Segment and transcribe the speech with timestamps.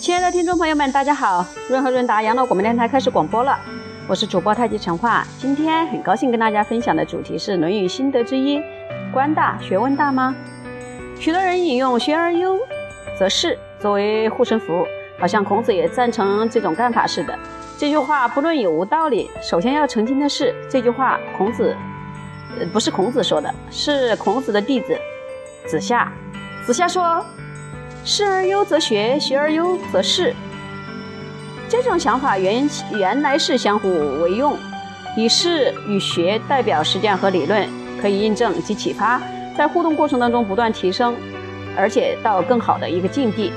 [0.00, 1.46] 亲爱的听众朋友们，大家好！
[1.68, 3.56] 润和润达养老广播电台开始广播了，
[4.08, 5.24] 我是主播太极陈化。
[5.38, 8.60] 今天很高兴跟大家分享的主题是《论语》心得之一：
[9.12, 10.34] 官大学问大吗？
[11.20, 12.58] 许多人引用“学而优
[13.16, 14.84] 则仕”作为护身符，
[15.20, 17.38] 好像孔子也赞成这种干法似的。
[17.78, 21.76] 这句话不论有无道理，首先要澄清的是，这句话孔子，
[22.58, 24.98] 呃，不是孔子说的，是孔子的弟子
[25.68, 26.12] 子夏。
[26.66, 27.24] 子夏说。
[28.04, 30.34] 仕而优则学，学而优则仕。
[31.68, 33.88] 这种想法原原来是相互
[34.22, 34.56] 为用，
[35.16, 37.68] 以仕与学代表实践和理论，
[38.00, 39.22] 可以印证及启发，
[39.56, 41.14] 在互动过程当中不断提升，
[41.76, 43.52] 而且到更好的一个境地。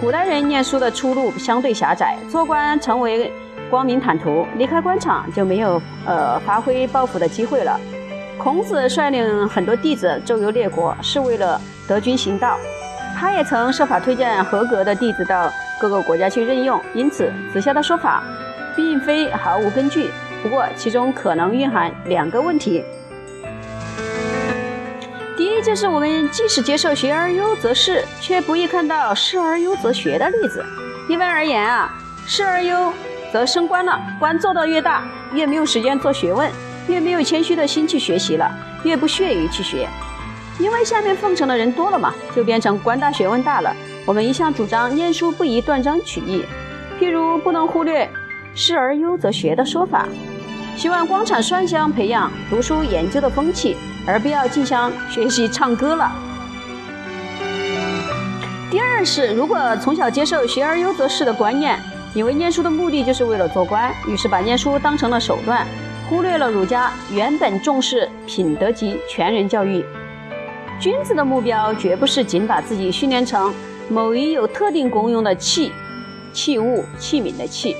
[0.00, 3.32] 古代人念书的出路相对狭窄，做官成为
[3.68, 7.78] 光明坦途，离开官场就没有呃发挥抱负的机会了。
[8.38, 12.56] 孔子率领很多弟子周游列国，是为了得君行道。
[13.16, 18.22] 他也曾设法推荐合格的弟子到各个国家去任用，因此子夏的说法
[18.74, 20.10] 并非毫无根据。
[20.42, 22.84] 不过，其中可能蕴含两个问题：
[25.36, 30.64] 第一，就是我们即使接受“学而优则仕”，却不易看到“仕而优则学”的例子。
[31.08, 31.92] 一般而言啊
[32.24, 32.92] ，“仕而优
[33.32, 36.48] 则升官了”，官做到越大，越没有时间做学问，
[36.86, 38.48] 越没有谦虚的心去学习了，
[38.84, 39.88] 越不屑于去学。
[40.58, 43.74] 因为下面奉承的人多了嘛，就变成官大学问大了。
[44.04, 46.44] 我们一向主张念书不宜断章取义，
[46.98, 48.08] 譬如不能忽略
[48.56, 50.08] “师而优则学”的说法，
[50.76, 56.10] 希望官产双乡培养读书研究的风气，而不要竞相学习唱歌了。
[58.70, 61.78] 第二是，如果从小接受“学而优则仕”的观念，
[62.14, 65.66] 以为念书的目的就是为了做官，于是把念书当成了手段，
[66.08, 69.84] 忽略了儒家原本重视品德及全人教育。
[70.80, 73.52] 君子的目标绝不是仅把自己训练成
[73.88, 75.72] 某一有特定功用的器、
[76.32, 77.74] 器物、器皿的器，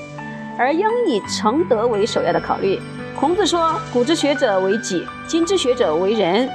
[0.57, 2.77] 而应以成德为首要的考虑。
[3.17, 6.49] 孔子说：“古之学者为己，今之学者为人。”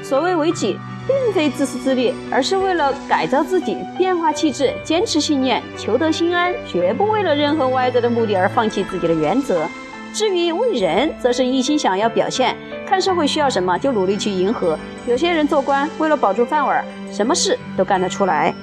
[0.00, 9.66] 所谓为己，并非自私自利，而是为了改造自己、变化气质、坚持信念、求得心安，绝不为了任何外在的目的而放弃自己的原则。
[10.14, 12.56] 至于为人，则是一心想要表现。
[12.88, 14.78] 看社会需要什么就努力去迎合。
[15.06, 16.82] 有些人做官为了保住饭碗，
[17.12, 18.54] 什么事都干得出来。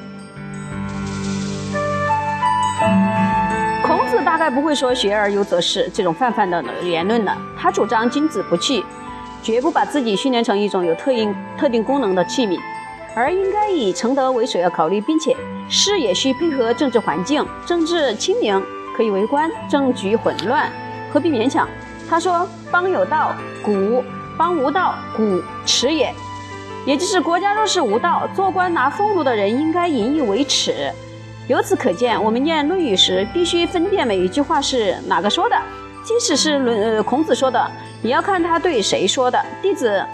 [3.84, 7.38] 孔子大概不会说“学而优则仕”这种泛泛的言论了。
[7.56, 8.84] 他主张君子不器，
[9.44, 12.60] 绝不把自己训练成一种有特应特定功能的器皿，
[13.16, 15.38] 而应该以成德为首要考虑，并且
[15.70, 17.46] 士也需配合政治环境。
[17.64, 18.60] 政治清明
[18.98, 20.68] 可以为官，政局混乱
[21.14, 21.70] 何必勉强？
[22.10, 23.32] 他说：“邦有道，
[23.64, 24.04] 古。”
[24.38, 26.14] 邦无道，古耻也。
[26.86, 30.92] 也就是国家若是无道，做官拿俸禄的人应该引以为耻。
[31.48, 35.56] 由此可见，我们念《论语》时必须分辨每一句话是哪个说的。
[36.04, 37.72] 即使是论呃孔子说的，
[38.04, 39.44] 也要看他对谁说的。
[39.62, 40.06] 弟子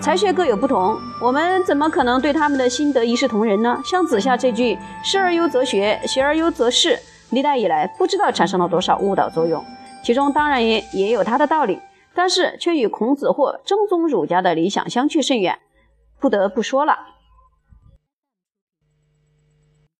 [0.00, 3.80] 才学各有不同，我们怎么可能对他们的心得一视同仁呢？
[3.84, 6.96] 像子夏这句“仕而优则学，学而优则仕”，
[7.30, 9.64] 历代以来不知道产生了多少误导作用，
[10.04, 11.80] 其中当然也也有他的道理。
[12.14, 15.58] 但是却与孔子或正宗儒家的理想相去甚远，
[16.18, 16.98] 不得不说了。